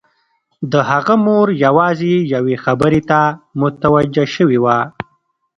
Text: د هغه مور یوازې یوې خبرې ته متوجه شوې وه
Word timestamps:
د 0.71 0.73
هغه 0.89 1.15
مور 1.25 1.47
یوازې 1.65 2.15
یوې 2.33 2.55
خبرې 2.63 3.01
ته 3.09 3.19
متوجه 3.61 4.25
شوې 4.35 4.59
وه 4.63 4.77